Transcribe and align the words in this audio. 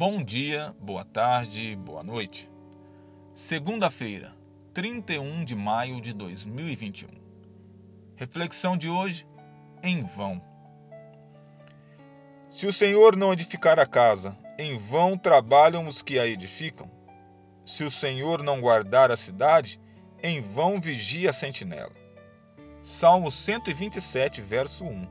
Bom 0.00 0.24
dia, 0.24 0.74
boa 0.80 1.04
tarde, 1.04 1.76
boa 1.76 2.02
noite. 2.02 2.50
Segunda-feira, 3.34 4.34
31 4.72 5.44
de 5.44 5.54
maio 5.54 6.00
de 6.00 6.14
2021. 6.14 7.06
Reflexão 8.16 8.78
de 8.78 8.88
hoje: 8.88 9.26
em 9.82 10.00
vão. 10.00 10.42
Se 12.48 12.66
o 12.66 12.72
Senhor 12.72 13.14
não 13.14 13.34
edificar 13.34 13.78
a 13.78 13.84
casa, 13.84 14.34
em 14.58 14.78
vão 14.78 15.18
trabalham 15.18 15.86
os 15.86 16.00
que 16.00 16.18
a 16.18 16.26
edificam. 16.26 16.90
Se 17.66 17.84
o 17.84 17.90
Senhor 17.90 18.42
não 18.42 18.58
guardar 18.58 19.10
a 19.10 19.18
cidade, 19.18 19.78
em 20.22 20.40
vão 20.40 20.80
vigia 20.80 21.28
a 21.28 21.34
sentinela. 21.34 21.92
Salmo 22.82 23.30
127, 23.30 24.40
verso 24.40 24.82
1. 24.82 25.06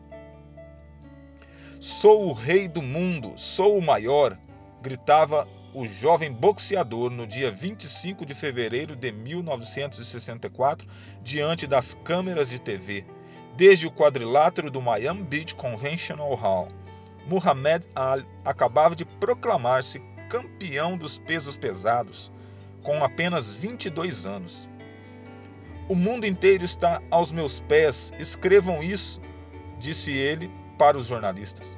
Sou 1.80 2.28
o 2.28 2.34
rei 2.34 2.68
do 2.68 2.82
mundo, 2.82 3.38
sou 3.38 3.78
o 3.78 3.86
maior, 3.86 4.36
gritava 4.82 5.48
o 5.74 5.86
jovem 5.86 6.32
boxeador 6.32 7.10
no 7.12 7.28
dia 7.28 7.52
25 7.52 8.26
de 8.26 8.34
fevereiro 8.34 8.96
de 8.96 9.12
1964 9.12 10.88
diante 11.22 11.68
das 11.68 11.94
câmeras 12.04 12.50
de 12.50 12.60
TV, 12.60 13.06
desde 13.56 13.88
o 13.88 13.92
quadrilátero 13.92 14.72
do 14.72 14.82
Miami 14.82 15.24
Beach 15.24 15.54
Conventional 15.56 16.34
Hall. 16.36 16.68
Muhammad 17.28 17.84
Ali 17.94 18.26
acabava 18.44 18.96
de 18.96 19.06
proclamar-se 19.06 20.02
campeão 20.30 20.98
dos 20.98 21.20
pesos 21.20 21.56
pesados, 21.56 22.32
com 22.82 23.04
apenas 23.04 23.54
22 23.54 24.26
anos. 24.26 24.70
O 25.88 25.96
mundo 25.96 26.26
inteiro 26.26 26.64
está 26.64 27.02
aos 27.10 27.32
meus 27.32 27.60
pés, 27.60 28.14
escrevam 28.20 28.82
isso, 28.82 29.20
disse 29.80 30.12
ele 30.12 30.50
para 30.78 30.98
os 30.98 31.08
jornalistas. 31.08 31.78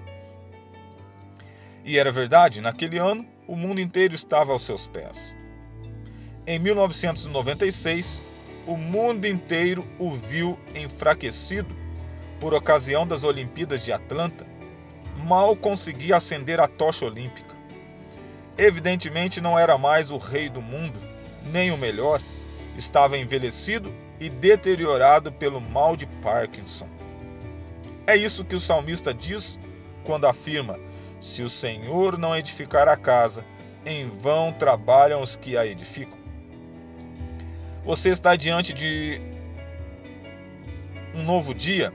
E 1.84 1.98
era 1.98 2.12
verdade, 2.12 2.62
naquele 2.62 2.98
ano, 2.98 3.26
o 3.48 3.55
mundo 3.55 3.81
inteiro 3.81 4.13
estava 4.13 4.52
aos 4.52 4.62
seus 4.62 4.88
pés. 4.88 5.35
Em 6.46 6.60
1996, 6.60 8.21
o 8.68 8.77
mundo 8.77 9.26
inteiro 9.26 9.85
o 9.99 10.12
viu 10.12 10.57
enfraquecido 10.76 11.76
por 12.40 12.54
ocasião 12.54 13.05
das 13.05 13.23
Olimpíadas 13.23 13.84
de 13.84 13.91
Atlanta. 13.91 14.46
Mal 15.26 15.55
conseguia 15.55 16.18
acender 16.18 16.60
a 16.60 16.68
tocha 16.68 17.05
olímpica. 17.05 17.55
Evidentemente 18.57 19.41
não 19.41 19.57
era 19.57 19.77
mais 19.77 20.12
o 20.12 20.18
rei 20.18 20.49
do 20.49 20.62
mundo, 20.62 20.99
nem 21.51 21.71
o 21.71 21.77
melhor, 21.77 22.21
estava 22.77 23.18
envelhecido 23.18 23.93
e 24.20 24.29
deteriorado 24.29 25.32
pelo 25.32 25.60
mal 25.60 25.95
de 25.95 26.05
Parkinson. 26.05 26.88
É 28.05 28.16
isso 28.16 28.45
que 28.45 28.55
o 28.55 28.62
salmista 28.62 29.13
diz 29.13 29.60
quando 30.04 30.26
afirma: 30.26 30.79
se 31.21 31.43
o 31.43 31.49
Senhor 31.49 32.17
não 32.17 32.35
edificar 32.35 32.87
a 32.89 32.97
casa, 32.97 33.45
em 33.85 34.09
vão 34.09 34.51
trabalham 34.51 35.21
os 35.21 35.35
que 35.35 35.55
a 35.55 35.65
edificam. 35.65 36.19
Você 37.85 38.09
está 38.09 38.35
diante 38.35 38.73
de 38.73 39.21
um 41.15 41.23
novo 41.23 41.53
dia? 41.53 41.93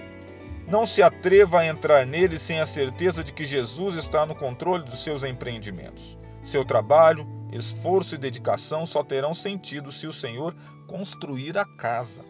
Não 0.67 0.87
se 0.87 1.03
atreva 1.03 1.61
a 1.61 1.67
entrar 1.67 2.07
nele 2.07 2.39
sem 2.39 2.61
a 2.61 2.67
certeza 2.67 3.23
de 3.23 3.33
que 3.33 3.45
Jesus 3.45 3.97
está 3.97 4.25
no 4.25 4.35
controle 4.35 4.85
dos 4.85 5.03
seus 5.03 5.23
empreendimentos. 5.23 6.17
Seu 6.43 6.65
trabalho, 6.65 7.27
esforço 7.53 8.15
e 8.15 8.19
dedicação 8.19 8.87
só 8.87 9.03
terão 9.03 9.35
sentido 9.35 9.93
se 9.93 10.07
o 10.07 10.13
Senhor 10.13 10.55
construir 10.87 11.57
a 11.59 11.65
casa. 11.65 12.25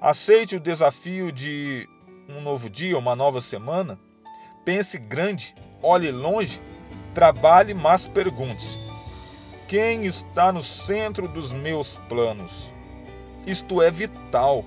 Aceite 0.00 0.56
o 0.56 0.60
desafio 0.60 1.30
de 1.30 1.88
um 2.28 2.40
novo 2.40 2.68
dia, 2.68 2.98
uma 2.98 3.14
nova 3.14 3.40
semana. 3.40 3.98
Pense 4.64 4.98
grande 4.98 5.54
olhe 5.82 6.10
longe, 6.12 6.60
trabalhe, 7.14 7.74
mas 7.74 8.06
pergunte-se: 8.06 8.78
quem 9.66 10.04
está 10.04 10.52
no 10.52 10.62
centro 10.62 11.26
dos 11.26 11.52
meus 11.52 11.96
planos? 12.08 12.72
Isto 13.46 13.82
é 13.82 13.90
vital. 13.90 14.64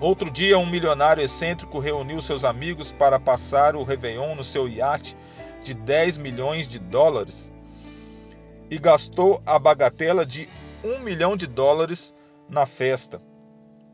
Outro 0.00 0.30
dia, 0.30 0.58
um 0.58 0.66
milionário 0.66 1.22
excêntrico 1.22 1.78
reuniu 1.78 2.20
seus 2.20 2.44
amigos 2.44 2.90
para 2.90 3.20
passar 3.20 3.76
o 3.76 3.82
Réveillon 3.82 4.34
no 4.34 4.42
seu 4.42 4.68
iate 4.68 5.16
de 5.62 5.74
10 5.74 6.16
milhões 6.18 6.66
de 6.66 6.78
dólares 6.78 7.52
e 8.70 8.78
gastou 8.78 9.40
a 9.46 9.58
bagatela 9.58 10.26
de 10.26 10.48
1 10.82 11.00
milhão 11.00 11.36
de 11.36 11.46
dólares 11.46 12.14
na 12.48 12.66
festa. 12.66 13.22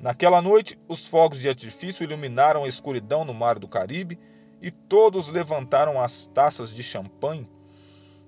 Naquela 0.00 0.41
noite, 0.41 0.78
os 0.88 1.06
fogos 1.06 1.41
de 1.41 1.49
artifício 1.49 2.05
iluminaram 2.05 2.65
a 2.65 2.69
escuridão 2.69 3.22
no 3.22 3.34
mar 3.34 3.59
do 3.59 3.69
Caribe 3.69 4.19
e 4.62 4.71
todos 4.71 5.28
levantaram 5.28 6.00
as 6.00 6.25
taças 6.25 6.75
de 6.75 6.83
champanhe, 6.83 7.47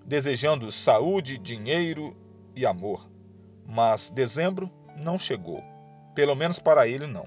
desejando 0.05 0.71
saúde, 0.71 1.39
dinheiro 1.39 2.15
e 2.55 2.67
amor. 2.67 3.09
Mas 3.67 4.11
dezembro 4.11 4.71
não 4.99 5.19
chegou, 5.19 5.63
pelo 6.15 6.35
menos 6.35 6.59
para 6.59 6.87
ele 6.87 7.07
não. 7.07 7.27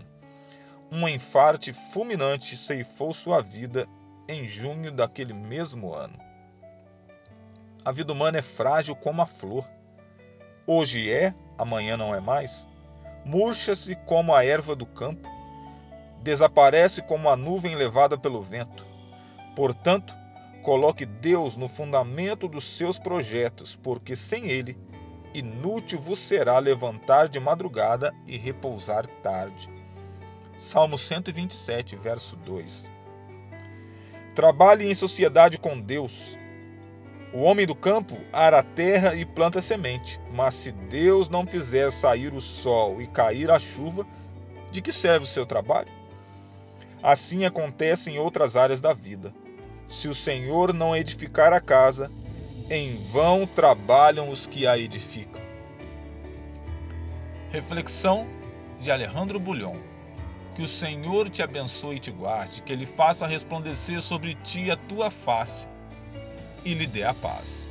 Um 0.91 1.07
enfarte 1.07 1.73
fulminante 1.73 2.55
ceifou 2.55 3.13
sua 3.13 3.41
vida 3.41 3.87
em 4.27 4.47
junho 4.47 4.91
daquele 4.91 5.33
mesmo 5.33 5.91
ano. 5.91 6.19
A 7.83 7.91
vida 7.91 8.13
humana 8.13 8.37
é 8.37 8.43
frágil 8.43 8.95
como 8.95 9.23
a 9.23 9.25
flor. 9.25 9.67
Hoje 10.67 11.11
é, 11.11 11.33
amanhã 11.57 11.97
não 11.97 12.13
é 12.13 12.19
mais. 12.19 12.67
Murcha-se 13.25 13.95
como 14.05 14.35
a 14.35 14.45
erva 14.45 14.75
do 14.75 14.85
campo. 14.85 15.27
Desaparece 16.21 17.01
como 17.01 17.27
a 17.27 17.35
nuvem 17.35 17.75
levada 17.75 18.17
pelo 18.17 18.41
vento. 18.41 18.85
Portanto, 19.55 20.13
coloque 20.61 21.05
Deus 21.05 21.57
no 21.57 21.67
fundamento 21.67 22.47
dos 22.47 22.63
seus 22.63 22.99
projetos, 22.99 23.75
porque 23.75 24.15
sem 24.15 24.45
Ele, 24.45 24.77
inútil 25.33 25.99
vos 25.99 26.19
será 26.19 26.59
levantar 26.59 27.27
de 27.27 27.39
madrugada 27.39 28.13
e 28.27 28.37
repousar 28.37 29.07
tarde. 29.23 29.69
Salmo 30.57 30.97
127, 30.97 31.95
verso 31.95 32.35
2. 32.37 32.89
Trabalhe 34.35 34.89
em 34.89 34.93
sociedade 34.93 35.57
com 35.57 35.79
Deus. 35.79 36.37
O 37.35 37.41
homem 37.41 37.67
do 37.67 37.75
campo 37.75 38.17
ara 38.31 38.59
a 38.59 38.63
terra 38.63 39.13
e 39.13 39.25
planta 39.25 39.61
semente, 39.61 40.21
mas 40.31 40.55
se 40.55 40.71
Deus 40.71 41.27
não 41.27 41.45
fizer 41.45 41.91
sair 41.91 42.33
o 42.33 42.39
sol 42.39 43.01
e 43.01 43.07
cair 43.07 43.51
a 43.51 43.59
chuva, 43.59 44.07
de 44.71 44.81
que 44.81 44.93
serve 44.93 45.25
o 45.25 45.27
seu 45.27 45.45
trabalho? 45.45 45.91
Assim 47.03 47.43
acontece 47.43 48.09
em 48.09 48.17
outras 48.17 48.55
áreas 48.55 48.79
da 48.79 48.93
vida. 48.93 49.33
Se 49.89 50.07
o 50.07 50.15
Senhor 50.15 50.73
não 50.73 50.95
edificar 50.95 51.51
a 51.51 51.59
casa, 51.59 52.09
em 52.69 52.95
vão 53.11 53.45
trabalham 53.45 54.29
os 54.29 54.47
que 54.47 54.65
a 54.65 54.77
edificam. 54.77 55.41
Reflexão 57.51 58.29
de 58.79 58.89
Alejandro 58.89 59.41
Bulhon. 59.41 59.75
Que 60.55 60.61
o 60.61 60.69
Senhor 60.69 61.29
te 61.29 61.43
abençoe 61.43 61.97
e 61.97 61.99
te 61.99 62.11
guarde, 62.11 62.61
que 62.61 62.71
Ele 62.71 62.85
faça 62.85 63.27
resplandecer 63.27 64.01
sobre 64.01 64.35
ti 64.35 64.71
a 64.71 64.77
tua 64.77 65.11
face 65.11 65.74
e 66.65 66.73
lhe 66.73 66.87
dê 66.87 67.03
a 67.03 67.13
paz. 67.13 67.69